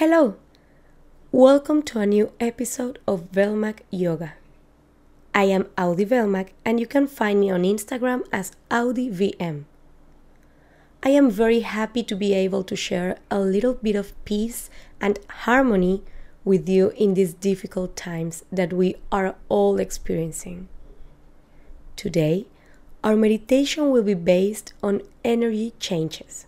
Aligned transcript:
Hello! 0.00 0.36
Welcome 1.30 1.82
to 1.82 2.00
a 2.00 2.06
new 2.06 2.32
episode 2.40 2.98
of 3.06 3.30
Velmac 3.32 3.80
Yoga. 3.90 4.32
I 5.34 5.44
am 5.44 5.66
Audi 5.76 6.06
Velmac 6.06 6.52
and 6.64 6.80
you 6.80 6.86
can 6.86 7.06
find 7.06 7.40
me 7.40 7.50
on 7.50 7.64
Instagram 7.64 8.22
as 8.32 8.52
AudiVM. 8.70 9.64
I 11.02 11.10
am 11.10 11.30
very 11.30 11.60
happy 11.60 12.02
to 12.04 12.16
be 12.16 12.32
able 12.32 12.64
to 12.64 12.74
share 12.74 13.18
a 13.30 13.40
little 13.40 13.74
bit 13.74 13.94
of 13.94 14.14
peace 14.24 14.70
and 15.02 15.18
harmony 15.44 16.02
with 16.46 16.66
you 16.66 16.94
in 16.96 17.12
these 17.12 17.34
difficult 17.34 17.94
times 17.94 18.42
that 18.50 18.72
we 18.72 18.94
are 19.12 19.34
all 19.50 19.78
experiencing. 19.78 20.68
Today, 21.96 22.46
our 23.04 23.16
meditation 23.16 23.90
will 23.90 24.04
be 24.04 24.14
based 24.14 24.72
on 24.82 25.02
energy 25.26 25.74
changes. 25.78 26.46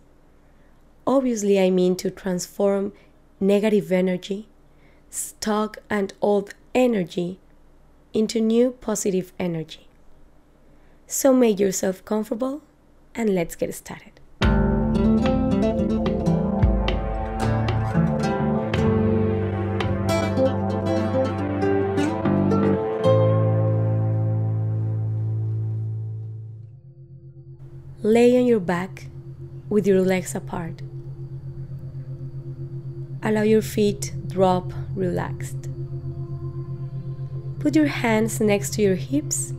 Obviously, 1.06 1.60
I 1.60 1.68
mean 1.68 1.96
to 1.96 2.10
transform 2.10 2.94
negative 3.42 3.90
energy, 3.90 4.46
stuck 5.10 5.78
and 5.90 6.14
old 6.22 6.54
energy 6.76 7.40
into 8.14 8.40
new 8.40 8.70
positive 8.80 9.32
energy. 9.36 9.88
So 11.08 11.34
make 11.34 11.58
yourself 11.58 12.04
comfortable 12.04 12.62
and 13.16 13.34
let's 13.34 13.56
get 13.56 13.74
started. 13.74 14.20
Lay 28.04 28.36
on 28.38 28.46
your 28.46 28.60
back 28.60 29.08
with 29.68 29.86
your 29.86 30.00
legs 30.00 30.34
apart. 30.34 30.82
Allow 33.24 33.42
your 33.42 33.62
feet 33.62 34.12
drop 34.26 34.72
relaxed. 34.96 35.68
Put 37.60 37.76
your 37.76 37.86
hands 37.86 38.40
next 38.40 38.74
to 38.74 38.82
your 38.82 38.96
hips 38.96 39.52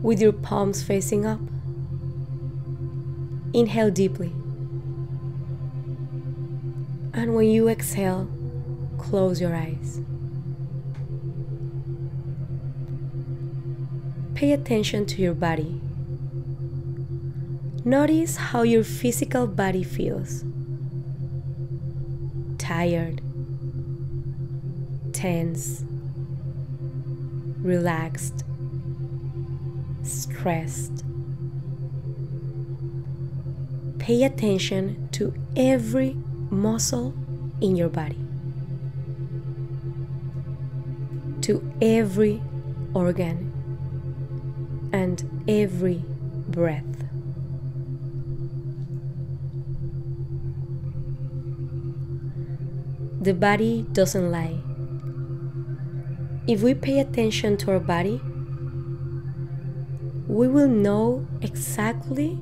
with 0.00 0.22
your 0.22 0.32
palms 0.32 0.82
facing 0.82 1.26
up. 1.26 1.40
Inhale 3.52 3.90
deeply. 3.90 4.32
And 7.12 7.34
when 7.34 7.50
you 7.50 7.68
exhale, 7.68 8.28
close 8.96 9.40
your 9.42 9.54
eyes. 9.54 10.00
Pay 14.34 14.52
attention 14.52 15.04
to 15.06 15.20
your 15.20 15.34
body. 15.34 15.80
Notice 17.84 18.36
how 18.36 18.62
your 18.62 18.84
physical 18.84 19.46
body 19.46 19.82
feels 19.82 20.44
tired, 22.66 23.20
tense, 25.12 25.84
relaxed, 27.62 28.42
stressed. 30.02 31.04
Pay 34.00 34.24
attention 34.24 35.08
to 35.12 35.32
every 35.56 36.16
muscle 36.50 37.14
in 37.60 37.76
your 37.76 37.88
body, 37.88 38.18
to 41.42 41.72
every 41.80 42.42
organ, 42.94 43.52
and 44.92 45.44
every 45.46 46.02
breath. 46.48 46.95
The 53.26 53.34
body 53.34 53.84
doesn't 53.92 54.30
lie. 54.30 54.60
If 56.46 56.62
we 56.62 56.74
pay 56.74 57.00
attention 57.00 57.56
to 57.56 57.72
our 57.72 57.80
body, 57.80 58.20
we 60.28 60.46
will 60.46 60.68
know 60.68 61.26
exactly 61.42 62.34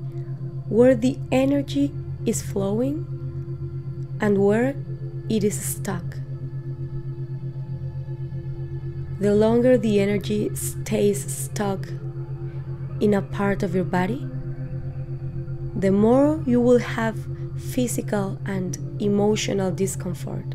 where 0.68 0.94
the 0.94 1.16
energy 1.32 1.90
is 2.26 2.42
flowing 2.42 3.06
and 4.20 4.36
where 4.36 4.76
it 5.30 5.42
is 5.42 5.58
stuck. 5.58 6.04
The 9.20 9.34
longer 9.34 9.78
the 9.78 10.00
energy 10.00 10.54
stays 10.54 11.24
stuck 11.34 11.88
in 13.00 13.14
a 13.14 13.22
part 13.22 13.62
of 13.62 13.74
your 13.74 13.84
body, 13.84 14.28
the 15.74 15.90
more 15.90 16.42
you 16.44 16.60
will 16.60 16.80
have 16.80 17.16
physical 17.56 18.38
and 18.44 18.76
emotional 19.00 19.70
discomfort. 19.70 20.54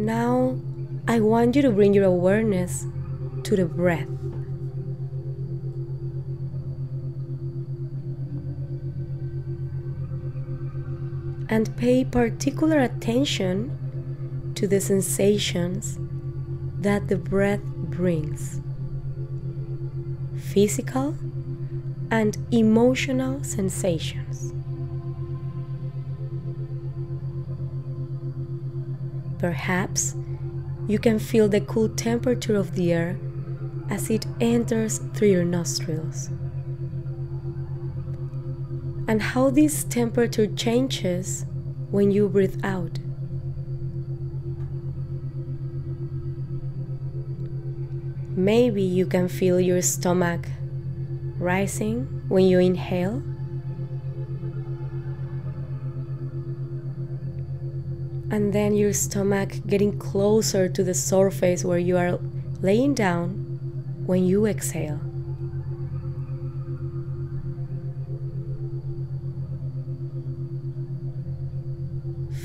Now, 0.00 0.58
I 1.06 1.20
want 1.20 1.56
you 1.56 1.60
to 1.60 1.70
bring 1.70 1.92
your 1.92 2.06
awareness 2.06 2.86
to 3.42 3.54
the 3.54 3.66
breath. 3.66 4.08
And 11.50 11.76
pay 11.76 12.06
particular 12.06 12.78
attention 12.78 14.52
to 14.54 14.66
the 14.66 14.80
sensations 14.80 15.98
that 16.78 17.08
the 17.08 17.18
breath 17.18 17.62
brings 17.62 18.62
physical 20.38 21.14
and 22.10 22.38
emotional 22.50 23.44
sensations. 23.44 24.54
Perhaps 29.40 30.14
you 30.86 30.98
can 30.98 31.18
feel 31.18 31.48
the 31.48 31.62
cool 31.62 31.88
temperature 31.88 32.56
of 32.56 32.74
the 32.74 32.92
air 32.92 33.18
as 33.88 34.10
it 34.10 34.26
enters 34.38 34.98
through 35.14 35.28
your 35.28 35.46
nostrils. 35.46 36.28
And 39.08 39.22
how 39.22 39.48
this 39.48 39.84
temperature 39.84 40.46
changes 40.46 41.46
when 41.90 42.10
you 42.10 42.28
breathe 42.28 42.60
out. 42.62 42.98
Maybe 48.36 48.82
you 48.82 49.06
can 49.06 49.26
feel 49.26 49.58
your 49.58 49.80
stomach 49.80 50.48
rising 51.38 52.24
when 52.28 52.44
you 52.44 52.58
inhale 52.58 53.22
and 58.30 58.52
then 58.52 58.74
your 58.74 58.92
stomach 58.92 59.54
getting 59.66 59.98
closer 59.98 60.68
to 60.68 60.84
the 60.84 60.94
surface 60.94 61.64
where 61.64 61.78
you 61.78 61.96
are 61.96 62.18
laying 62.60 62.94
down 62.94 63.30
when 64.06 64.24
you 64.24 64.46
exhale. 64.46 65.00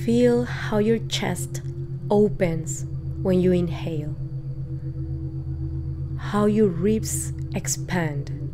Feel 0.04 0.46
how 0.46 0.78
your 0.78 1.00
chest 1.08 1.62
opens 2.10 2.86
when 3.22 3.40
you 3.42 3.52
inhale, 3.52 4.16
how 6.20 6.46
your 6.46 6.68
ribs 6.68 7.34
expand. 7.56 8.45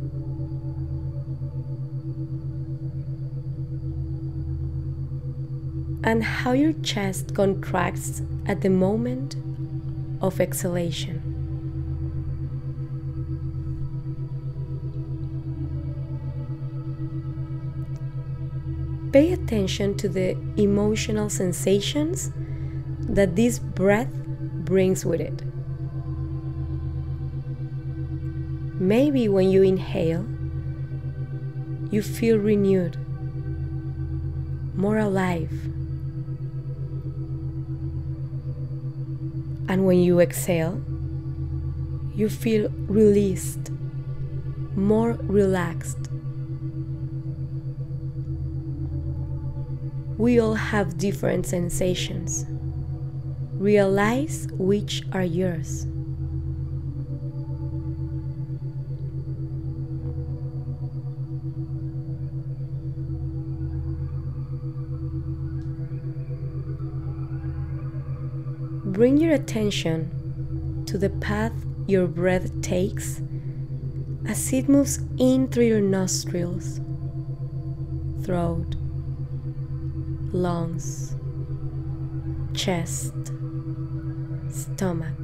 And 6.04 6.24
how 6.24 6.52
your 6.52 6.72
chest 6.82 7.34
contracts 7.34 8.22
at 8.46 8.60
the 8.60 8.70
moment 8.70 9.36
of 10.20 10.40
exhalation. 10.40 11.28
Pay 19.12 19.32
attention 19.32 19.94
to 19.98 20.08
the 20.08 20.36
emotional 20.56 21.28
sensations 21.28 22.32
that 23.00 23.36
this 23.36 23.58
breath 23.58 24.12
brings 24.64 25.04
with 25.04 25.20
it. 25.20 25.42
Maybe 28.80 29.28
when 29.28 29.50
you 29.50 29.62
inhale, 29.62 30.26
you 31.90 32.00
feel 32.00 32.38
renewed, 32.38 32.96
more 34.74 34.96
alive. 34.96 35.52
And 39.68 39.86
when 39.86 40.00
you 40.00 40.20
exhale, 40.20 40.82
you 42.14 42.28
feel 42.28 42.68
released, 42.88 43.70
more 44.76 45.12
relaxed. 45.22 46.08
We 50.18 50.38
all 50.38 50.54
have 50.54 50.98
different 50.98 51.46
sensations. 51.46 52.44
Realize 53.54 54.46
which 54.52 55.02
are 55.12 55.24
yours. 55.24 55.86
Bring 68.92 69.16
your 69.16 69.32
attention 69.32 70.84
to 70.84 70.98
the 70.98 71.08
path 71.08 71.54
your 71.86 72.06
breath 72.06 72.60
takes 72.60 73.22
as 74.26 74.52
it 74.52 74.68
moves 74.68 75.00
in 75.18 75.48
through 75.48 75.64
your 75.64 75.80
nostrils, 75.80 76.78
throat, 78.22 78.76
lungs, 80.32 81.16
chest, 82.52 83.14
stomach. 84.50 85.18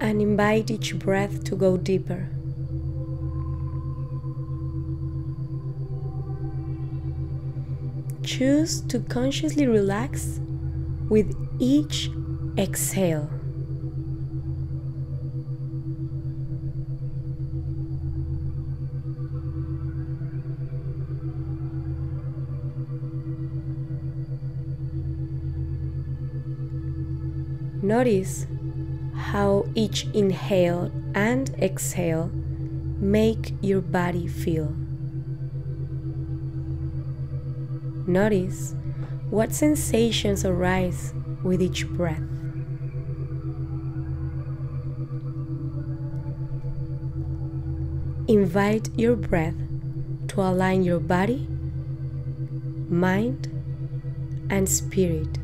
And 0.00 0.20
invite 0.20 0.70
each 0.70 0.98
breath 0.98 1.44
to 1.44 1.54
go 1.54 1.76
deeper. 1.76 2.28
Choose 8.30 8.80
to 8.82 9.00
consciously 9.00 9.66
relax 9.66 10.38
with 11.08 11.34
each 11.58 12.10
exhale. 12.56 13.28
Notice 27.82 28.46
how 29.16 29.66
each 29.74 30.06
inhale 30.14 30.92
and 31.16 31.50
exhale 31.60 32.30
make 33.00 33.54
your 33.60 33.80
body 33.80 34.28
feel. 34.28 34.76
Notice 38.10 38.74
what 39.30 39.52
sensations 39.52 40.44
arise 40.44 41.14
with 41.44 41.62
each 41.62 41.86
breath. 41.86 42.18
Invite 48.26 48.88
your 48.98 49.14
breath 49.14 49.54
to 50.26 50.40
align 50.40 50.82
your 50.82 50.98
body, 50.98 51.46
mind, 52.88 53.46
and 54.50 54.68
spirit. 54.68 55.38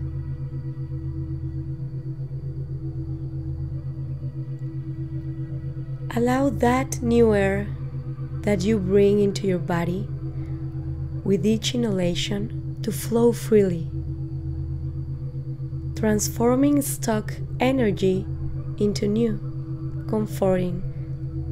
Allow 6.16 6.50
that 6.50 7.00
new 7.00 7.32
air 7.32 7.68
that 8.40 8.62
you 8.62 8.80
bring 8.80 9.20
into 9.20 9.46
your 9.46 9.60
body 9.60 10.08
with 11.26 11.44
each 11.44 11.74
inhalation 11.74 12.55
to 12.86 12.92
flow 12.92 13.32
freely, 13.32 13.90
transforming 15.96 16.80
stuck 16.80 17.34
energy 17.58 18.24
into 18.78 19.08
new, 19.08 20.06
comforting, 20.08 20.80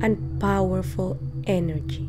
and 0.00 0.40
powerful 0.40 1.18
energy. 1.48 2.08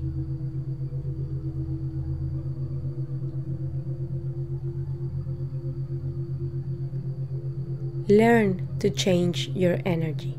Learn 8.07 8.67
to 8.77 8.91
change 8.91 9.47
your 9.55 9.79
energy. 9.87 10.37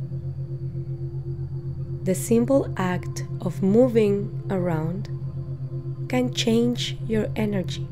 The 2.05 2.15
simple 2.15 2.73
act 2.77 3.25
of 3.41 3.65
moving 3.65 4.47
around 4.49 5.09
can 6.09 6.33
change 6.33 6.97
your 7.09 7.27
energy. 7.35 7.89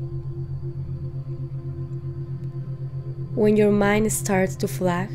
When 3.35 3.57
your 3.57 3.71
mind 3.71 4.13
starts 4.13 4.55
to 4.55 4.67
flag, 4.67 5.09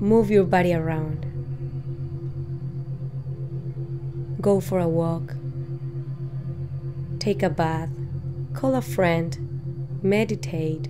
move 0.00 0.32
your 0.32 0.42
body 0.42 0.74
around. 0.74 1.24
Go 4.40 4.58
for 4.58 4.80
a 4.80 4.88
walk, 4.88 5.36
take 7.20 7.44
a 7.44 7.50
bath, 7.50 7.90
call 8.52 8.74
a 8.74 8.82
friend, 8.82 10.00
meditate, 10.02 10.88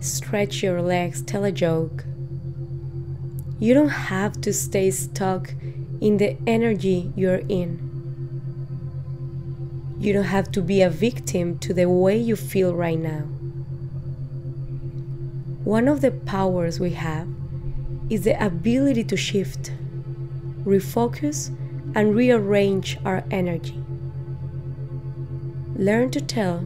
stretch 0.00 0.64
your 0.64 0.82
legs, 0.82 1.22
tell 1.22 1.44
a 1.44 1.52
joke. 1.52 2.04
You 3.60 3.74
don't 3.74 3.88
have 4.10 4.40
to 4.40 4.52
stay 4.52 4.90
stuck 4.90 5.54
in 6.00 6.16
the 6.16 6.36
energy 6.44 7.12
you're 7.14 7.44
in. 7.48 7.86
You 10.00 10.12
don't 10.12 10.24
have 10.24 10.50
to 10.50 10.60
be 10.60 10.82
a 10.82 10.90
victim 10.90 11.56
to 11.60 11.72
the 11.72 11.88
way 11.88 12.18
you 12.18 12.34
feel 12.34 12.74
right 12.74 12.98
now. 12.98 13.37
One 15.68 15.86
of 15.86 16.00
the 16.00 16.12
powers 16.12 16.80
we 16.80 16.92
have 16.92 17.28
is 18.08 18.24
the 18.24 18.42
ability 18.42 19.04
to 19.04 19.18
shift, 19.18 19.70
refocus, 20.64 21.54
and 21.94 22.16
rearrange 22.16 22.96
our 23.04 23.22
energy. 23.30 23.78
Learn 25.76 26.10
to 26.12 26.22
tell 26.22 26.60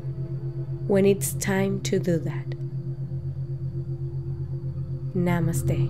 when 0.86 1.04
it's 1.04 1.32
time 1.32 1.80
to 1.80 1.98
do 1.98 2.16
that. 2.18 2.50
Namaste. 5.16 5.88